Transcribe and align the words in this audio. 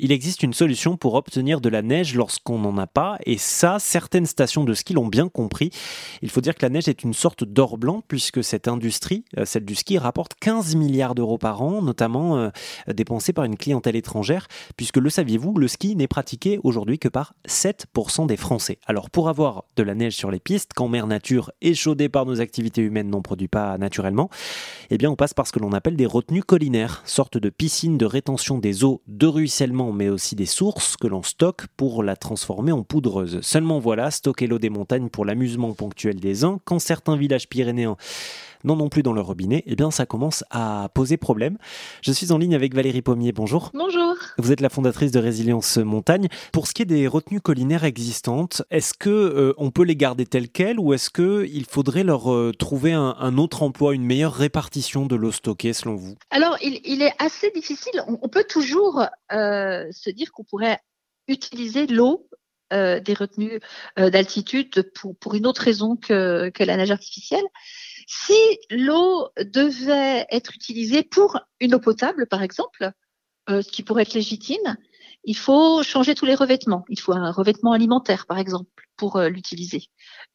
il 0.00 0.10
existe 0.10 0.42
une 0.42 0.52
solution 0.52 0.96
pour 0.96 1.14
obtenir 1.14 1.60
de 1.60 1.68
la 1.68 1.80
neige 1.80 2.14
lorsqu'on 2.16 2.58
n'en 2.58 2.76
a 2.78 2.86
pas, 2.86 3.16
et 3.26 3.38
ça, 3.38 3.78
certaines 3.78 4.26
stations 4.26 4.64
de 4.64 4.74
ski 4.74 4.92
l'ont 4.92 5.06
bien 5.06 5.28
compris. 5.28 5.70
Il 6.20 6.30
faut 6.30 6.40
dire 6.40 6.56
que 6.56 6.64
la 6.64 6.68
neige 6.68 6.88
est 6.88 7.04
une 7.04 7.14
sorte 7.14 7.44
d'or 7.44 7.78
blanc, 7.78 8.02
puisque 8.06 8.42
cette 8.42 8.66
industrie, 8.66 9.24
euh, 9.38 9.44
celle 9.44 9.64
du 9.64 9.76
ski, 9.76 9.98
rapporte 9.98 10.34
15 10.40 10.74
milliards 10.74 11.14
d'euros 11.14 11.38
par 11.38 11.62
an, 11.62 11.80
notamment 11.80 12.36
euh, 12.36 12.50
dépensés 12.92 13.32
par 13.32 13.44
une 13.44 13.56
clientèle 13.56 13.94
étrangère, 13.94 14.48
puisque 14.76 14.96
le 14.96 15.10
saviez-vous, 15.10 15.54
le 15.54 15.68
ski 15.68 15.94
n'est 15.94 16.08
pratiqué 16.08 16.58
aujourd'hui 16.64 16.98
que 16.98 17.08
par 17.08 17.34
7% 17.48 18.26
des 18.26 18.36
Français. 18.36 18.78
Alors 18.86 19.10
pour 19.10 19.28
avoir 19.28 19.64
de 19.76 19.84
la 19.84 19.94
neige 19.94 20.16
sur 20.16 20.30
les 20.30 20.40
pistes, 20.40 20.72
quand 20.74 20.88
mer 20.88 21.06
nature 21.06 21.52
échaudée 21.60 22.08
par 22.08 22.26
nos 22.26 22.40
activités 22.40 22.82
humaines 22.82 23.10
n'en 23.10 23.22
produit 23.22 23.48
pas 23.48 23.78
naturellement, 23.78 24.28
eh 24.90 24.98
bien 24.98 25.10
on 25.10 25.16
passe 25.16 25.34
par 25.34 25.46
ce 25.46 25.52
que 25.52 25.60
l'on 25.60 25.72
appelle 25.72 25.96
des 25.96 26.06
retenues 26.06 26.42
collinaires, 26.42 27.02
sorte 27.04 27.38
de 27.38 27.48
piscine 27.48 27.96
de 27.96 28.06
rétention 28.06 28.58
des 28.58 28.82
eaux 28.82 29.02
de 29.06 29.26
ruissellement 29.26 29.83
mais 29.92 30.08
aussi 30.08 30.34
des 30.34 30.46
sources 30.46 30.96
que 30.96 31.06
l'on 31.06 31.22
stocke 31.22 31.66
pour 31.76 32.02
la 32.02 32.16
transformer 32.16 32.72
en 32.72 32.82
poudreuse. 32.82 33.40
Seulement 33.42 33.78
voilà, 33.78 34.10
stocker 34.10 34.46
l'eau 34.46 34.58
des 34.58 34.70
montagnes 34.70 35.08
pour 35.08 35.24
l'amusement 35.24 35.72
ponctuel 35.72 36.20
des 36.20 36.44
uns, 36.44 36.60
quand 36.64 36.78
certains 36.78 37.16
villages 37.16 37.48
pyrénéens 37.48 37.96
non 38.64 38.76
non 38.76 38.88
plus 38.88 39.02
dans 39.02 39.12
le 39.12 39.20
robinet, 39.20 39.62
eh 39.66 39.76
bien 39.76 39.90
ça 39.90 40.06
commence 40.06 40.42
à 40.50 40.88
poser 40.94 41.16
problème. 41.16 41.58
Je 42.02 42.12
suis 42.12 42.32
en 42.32 42.38
ligne 42.38 42.54
avec 42.54 42.74
Valérie 42.74 43.02
Pommier, 43.02 43.32
bonjour. 43.32 43.70
Bonjour. 43.74 44.14
Vous 44.38 44.52
êtes 44.52 44.60
la 44.60 44.70
fondatrice 44.70 45.12
de 45.12 45.20
Résilience 45.20 45.76
Montagne. 45.76 46.28
Pour 46.52 46.66
ce 46.66 46.74
qui 46.74 46.82
est 46.82 46.86
des 46.86 47.06
retenues 47.06 47.40
collinaires 47.40 47.84
existantes, 47.84 48.62
est-ce 48.70 48.94
que 48.94 49.10
euh, 49.10 49.54
on 49.58 49.70
peut 49.70 49.84
les 49.84 49.96
garder 49.96 50.24
telles 50.26 50.48
quelles 50.48 50.80
ou 50.80 50.94
est-ce 50.94 51.10
que 51.10 51.46
il 51.46 51.66
faudrait 51.66 52.04
leur 52.04 52.32
euh, 52.32 52.52
trouver 52.58 52.92
un, 52.92 53.38
autre 53.38 53.62
emploi, 53.62 53.94
une 53.94 54.04
meilleure 54.04 54.34
répartition 54.34 55.06
de 55.06 55.16
l'eau 55.16 55.32
stockée 55.32 55.72
selon 55.72 55.96
vous? 55.96 56.14
Alors 56.30 56.56
il, 56.62 57.02
est 57.02 57.14
assez 57.18 57.50
difficile. 57.50 58.02
On, 58.06 58.28
peut 58.28 58.44
toujours 58.44 59.04
euh, 59.32 59.84
se 59.90 60.10
dire 60.10 60.32
qu'on 60.32 60.44
pourrait 60.44 60.78
utiliser 61.28 61.86
l'eau 61.86 62.26
des 62.72 63.14
retenues 63.14 63.60
d'altitude 63.96 64.90
pour, 64.96 65.16
pour 65.18 65.34
une 65.34 65.46
autre 65.46 65.62
raison 65.62 65.94
que, 65.94 66.48
que 66.48 66.64
la 66.64 66.76
nage 66.76 66.90
artificielle. 66.90 67.44
Si 68.06 68.58
l'eau 68.70 69.28
devait 69.38 70.26
être 70.30 70.54
utilisée 70.54 71.02
pour 71.02 71.40
une 71.60 71.74
eau 71.74 71.80
potable, 71.80 72.26
par 72.26 72.42
exemple, 72.42 72.92
euh, 73.50 73.62
ce 73.62 73.70
qui 73.70 73.82
pourrait 73.82 74.02
être 74.02 74.14
légitime, 74.14 74.76
il 75.24 75.36
faut 75.36 75.82
changer 75.82 76.14
tous 76.14 76.26
les 76.26 76.34
revêtements. 76.34 76.84
Il 76.88 77.00
faut 77.00 77.12
un 77.12 77.30
revêtement 77.30 77.72
alimentaire, 77.72 78.26
par 78.26 78.38
exemple, 78.38 78.70
pour 78.96 79.16
euh, 79.16 79.28
l'utiliser. 79.28 79.84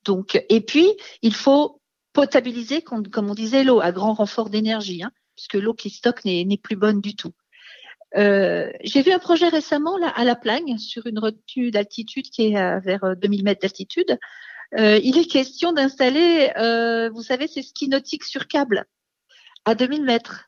Donc, 0.06 0.44
et 0.50 0.61
puis, 0.61 0.88
il 1.22 1.34
faut 1.34 1.81
potabiliser, 2.14 2.81
comme, 2.81 3.08
on 3.16 3.36
disait, 3.36 3.64
l'eau 3.64 3.81
à 3.81 3.92
grand 3.92 4.14
renfort 4.14 4.50
d'énergie, 4.50 5.04
hein, 5.04 5.11
puisque 5.36 5.56
l'eau 5.56 5.73
qui 5.73 5.89
stocke 5.89 6.26
n'est 6.26 6.59
plus 6.61 6.76
bonne 6.76 7.02
du 7.02 7.16
tout. 7.16 7.33
Euh, 8.17 8.72
j'ai 8.83 9.04
vu 9.04 9.11
un 9.11 9.20
projet 9.20 9.50
récemment 9.50 9.95
là 10.00 10.08
à 10.08 10.23
La 10.23 10.36
Plagne 10.36 10.80
sur 10.80 11.06
une 11.06 11.20
retenue 11.20 11.70
d'altitude 11.70 12.26
qui 12.31 12.48
est 12.48 12.80
vers 12.80 13.16
2000 13.16 13.44
mètres 13.44 13.61
d'altitude 13.61 14.17
euh, 14.78 15.00
il 15.03 15.17
est 15.17 15.25
question 15.25 15.73
d'installer, 15.73 16.52
euh, 16.58 17.09
vous 17.09 17.23
savez, 17.23 17.48
ces 17.48 17.64
skis 17.64 17.89
nautiques 17.89 18.23
sur 18.23 18.48
câble 18.48 18.86
à 19.66 19.76
2000 19.76 20.03
mètres. 20.03 20.45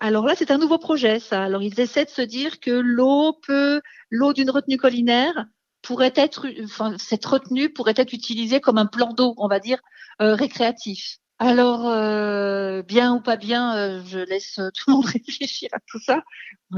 Alors 0.00 0.26
là, 0.26 0.34
c'est 0.36 0.50
un 0.50 0.58
nouveau 0.58 0.78
projet, 0.78 1.20
ça. 1.20 1.44
Alors 1.44 1.62
ils 1.62 1.78
essaient 1.78 2.04
de 2.04 2.10
se 2.10 2.22
dire 2.22 2.58
que 2.60 2.70
l'eau 2.70 3.38
peut, 3.46 3.80
l'eau 4.10 4.32
d'une 4.32 4.50
retenue 4.50 4.76
collinaire 4.76 5.46
pourrait 5.82 6.14
être, 6.16 6.46
enfin, 6.64 6.96
cette 6.98 7.24
retenue 7.26 7.72
pourrait 7.72 7.94
être 7.96 8.12
utilisée 8.12 8.60
comme 8.60 8.78
un 8.78 8.86
plan 8.86 9.12
d'eau, 9.12 9.34
on 9.36 9.48
va 9.48 9.60
dire, 9.60 9.78
euh, 10.22 10.34
récréatif. 10.34 11.18
Alors, 11.46 11.86
euh, 11.86 12.80
bien 12.80 13.12
ou 13.16 13.20
pas 13.20 13.36
bien, 13.36 13.76
euh, 13.76 14.02
je 14.06 14.18
laisse 14.18 14.58
euh, 14.58 14.70
tout 14.74 14.84
le 14.88 14.92
monde 14.94 15.04
réfléchir 15.28 15.68
à 15.72 15.78
tout 15.86 16.00
ça. 16.00 16.22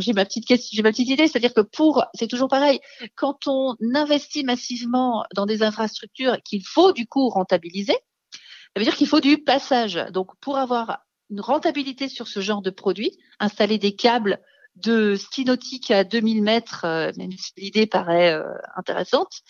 J'ai 0.00 0.12
ma 0.12 0.24
petite 0.24 0.44
question, 0.44 0.74
j'ai 0.74 0.82
ma 0.82 0.90
petite 0.90 1.08
idée, 1.08 1.28
c'est-à-dire 1.28 1.54
que 1.54 1.60
pour, 1.60 2.04
c'est 2.14 2.26
toujours 2.26 2.48
pareil, 2.48 2.80
quand 3.14 3.46
on 3.46 3.76
investit 3.94 4.42
massivement 4.42 5.24
dans 5.36 5.46
des 5.46 5.62
infrastructures 5.62 6.38
qu'il 6.44 6.66
faut 6.66 6.92
du 6.92 7.06
coup 7.06 7.28
rentabiliser, 7.28 7.92
ça 7.92 8.78
veut 8.80 8.82
dire 8.82 8.96
qu'il 8.96 9.06
faut 9.06 9.20
du 9.20 9.38
passage. 9.38 10.04
Donc, 10.10 10.32
pour 10.40 10.58
avoir 10.58 10.98
une 11.30 11.40
rentabilité 11.40 12.08
sur 12.08 12.26
ce 12.26 12.40
genre 12.40 12.60
de 12.60 12.70
produit, 12.70 13.16
installer 13.38 13.78
des 13.78 13.94
câbles 13.94 14.40
de 14.74 15.14
ski 15.14 15.44
nautique 15.44 15.92
à 15.92 16.02
2000 16.02 16.42
mètres, 16.42 16.84
même 17.16 17.30
si 17.38 17.52
l'idée 17.56 17.86
paraît 17.86 18.36
intéressante, 18.74 19.42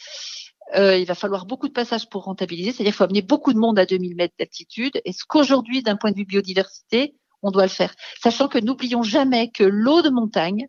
euh, 0.74 0.98
il 0.98 1.06
va 1.06 1.14
falloir 1.14 1.46
beaucoup 1.46 1.68
de 1.68 1.72
passages 1.72 2.08
pour 2.08 2.24
rentabiliser, 2.24 2.72
c'est-à-dire 2.72 2.92
qu'il 2.92 2.96
faut 2.96 3.04
amener 3.04 3.22
beaucoup 3.22 3.52
de 3.52 3.58
monde 3.58 3.78
à 3.78 3.86
2000 3.86 4.16
mètres 4.16 4.34
d'altitude. 4.38 5.00
Est-ce 5.04 5.24
qu'aujourd'hui, 5.26 5.82
d'un 5.82 5.96
point 5.96 6.10
de 6.10 6.16
vue 6.16 6.24
biodiversité, 6.24 7.14
on 7.42 7.50
doit 7.50 7.64
le 7.64 7.68
faire? 7.68 7.94
Sachant 8.20 8.48
que 8.48 8.58
n'oublions 8.58 9.02
jamais 9.02 9.50
que 9.50 9.62
l'eau 9.62 10.02
de 10.02 10.10
montagne, 10.10 10.68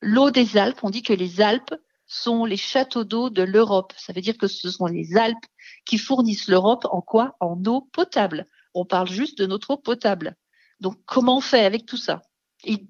l'eau 0.00 0.30
des 0.30 0.56
Alpes, 0.56 0.78
on 0.84 0.90
dit 0.90 1.02
que 1.02 1.12
les 1.12 1.40
Alpes 1.40 1.74
sont 2.06 2.44
les 2.44 2.56
châteaux 2.56 3.04
d'eau 3.04 3.28
de 3.30 3.42
l'Europe. 3.42 3.92
Ça 3.96 4.12
veut 4.12 4.20
dire 4.20 4.38
que 4.38 4.46
ce 4.46 4.70
sont 4.70 4.86
les 4.86 5.16
Alpes 5.16 5.46
qui 5.84 5.98
fournissent 5.98 6.48
l'Europe 6.48 6.86
en 6.90 7.00
quoi? 7.00 7.36
En 7.40 7.60
eau 7.66 7.88
potable. 7.92 8.46
On 8.74 8.84
parle 8.84 9.08
juste 9.08 9.38
de 9.38 9.46
notre 9.46 9.70
eau 9.70 9.76
potable. 9.76 10.36
Donc 10.80 10.96
comment 11.06 11.38
on 11.38 11.40
fait 11.40 11.64
avec 11.64 11.86
tout 11.86 11.96
ça? 11.96 12.22
Il, 12.64 12.86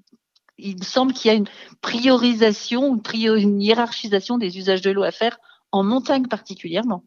me 0.58 0.84
semble 0.84 1.12
qu'il 1.12 1.30
y 1.30 1.34
a 1.34 1.36
une 1.36 1.48
priorisation, 1.80 3.00
une 3.14 3.60
hiérarchisation 3.60 4.38
des 4.38 4.58
usages 4.58 4.82
de 4.82 4.90
l'eau 4.90 5.02
à 5.02 5.10
faire 5.10 5.38
en 5.74 5.82
montagne 5.82 6.28
particulièrement. 6.28 7.02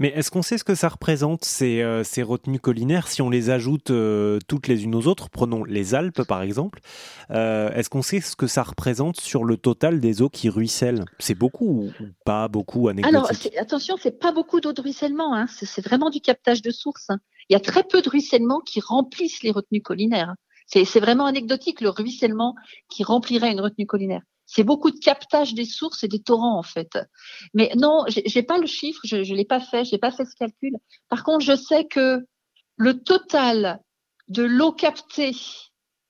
Mais 0.00 0.08
est-ce 0.08 0.32
qu'on 0.32 0.42
sait 0.42 0.58
ce 0.58 0.64
que 0.64 0.74
ça 0.74 0.88
représente, 0.88 1.44
ces, 1.44 1.82
euh, 1.82 2.02
ces 2.02 2.24
retenues 2.24 2.58
collinaires, 2.58 3.06
si 3.06 3.22
on 3.22 3.30
les 3.30 3.48
ajoute 3.48 3.90
euh, 3.90 4.40
toutes 4.48 4.66
les 4.66 4.82
unes 4.82 4.96
aux 4.96 5.06
autres 5.06 5.30
Prenons 5.30 5.62
les 5.62 5.94
Alpes, 5.94 6.24
par 6.24 6.42
exemple. 6.42 6.80
Euh, 7.30 7.72
est-ce 7.74 7.88
qu'on 7.88 8.02
sait 8.02 8.20
ce 8.20 8.34
que 8.34 8.48
ça 8.48 8.64
représente 8.64 9.20
sur 9.20 9.44
le 9.44 9.56
total 9.56 10.00
des 10.00 10.20
eaux 10.20 10.28
qui 10.28 10.48
ruissellent? 10.48 11.04
C'est 11.20 11.36
beaucoup 11.36 11.84
ou 11.84 11.92
pas 12.24 12.48
beaucoup 12.48 12.88
Alors, 12.88 13.30
attention, 13.56 13.94
c'est 14.02 14.18
pas 14.18 14.32
beaucoup 14.32 14.60
d'eau 14.60 14.72
de 14.72 14.80
ruissellement. 14.80 15.32
Hein. 15.32 15.46
C'est 15.46 15.84
vraiment 15.84 16.10
du 16.10 16.20
captage 16.20 16.60
de 16.60 16.72
source. 16.72 17.08
Hein. 17.10 17.20
Il 17.48 17.52
y 17.52 17.56
a 17.56 17.60
très 17.60 17.84
peu 17.84 18.02
de 18.02 18.08
ruissellement 18.08 18.58
qui 18.58 18.80
remplissent 18.80 19.44
les 19.44 19.52
retenues 19.52 19.82
collinaires. 19.82 20.34
C'est 20.66 21.00
vraiment 21.00 21.26
anecdotique, 21.26 21.80
le 21.80 21.90
ruissellement 21.90 22.56
qui 22.88 23.04
remplirait 23.04 23.52
une 23.52 23.60
retenue 23.60 23.86
collinaire 23.86 24.22
c'est 24.54 24.64
beaucoup 24.64 24.90
de 24.90 24.98
captage 24.98 25.54
des 25.54 25.64
sources 25.64 26.04
et 26.04 26.08
des 26.08 26.22
torrents 26.22 26.58
en 26.58 26.62
fait. 26.62 26.98
Mais 27.54 27.72
non, 27.74 28.04
j'ai 28.08 28.42
pas 28.42 28.58
le 28.58 28.66
chiffre, 28.66 29.00
je, 29.04 29.16
ne 29.16 29.34
l'ai 29.34 29.46
pas 29.46 29.60
fait, 29.60 29.84
j'ai 29.84 29.96
pas 29.96 30.10
fait 30.10 30.26
ce 30.26 30.36
calcul. 30.36 30.76
Par 31.08 31.24
contre, 31.24 31.44
je 31.44 31.56
sais 31.56 31.86
que 31.86 32.26
le 32.76 33.02
total 33.02 33.80
de 34.28 34.42
l'eau 34.42 34.72
captée 34.72 35.34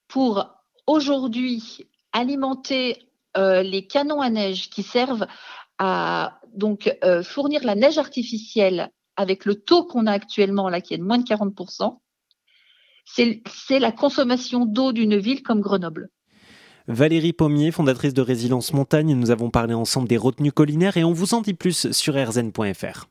pour 0.09 0.45
aujourd'hui 0.89 1.87
alimenter 2.13 3.09
euh, 3.37 3.63
les 3.63 3.87
canons 3.87 4.21
à 4.21 4.29
neige 4.29 4.71
qui 4.71 4.83
servent 4.83 5.27
à 5.79 6.41
donc 6.53 6.93
euh, 7.05 7.23
fournir 7.23 7.65
la 7.65 7.77
neige 7.77 7.99
artificielle 7.99 8.91
avec 9.15 9.45
le 9.45 9.55
taux 9.55 9.85
qu'on 9.85 10.07
a 10.07 10.13
actuellement 10.13 10.69
là 10.69 10.81
qui 10.81 10.95
est 10.95 10.99
de 10.99 11.05
moins 11.05 11.19
de 11.19 11.25
40%, 11.25 11.99
c'est 13.05 13.79
la 13.79 13.93
consommation 13.93 14.67
d'eau 14.67 14.93
d'une 14.93 15.17
ville 15.17 15.43
comme 15.43 15.61
Grenoble. 15.61 16.09
Valérie 16.89 17.33
Pommier, 17.33 17.71
fondatrice 17.71 18.15
de 18.15 18.23
Résilience 18.23 18.73
Montagne, 18.73 19.15
nous 19.15 19.31
avons 19.31 19.51
parlé 19.51 19.73
ensemble 19.73 20.09
des 20.09 20.17
retenues 20.17 20.53
collinaires 20.53 20.97
et 20.97 21.05
on 21.05 21.13
vous 21.13 21.35
en 21.35 21.41
dit 21.41 21.55
plus 21.55 21.93
sur 21.93 22.15
rzn.fr. 22.15 23.07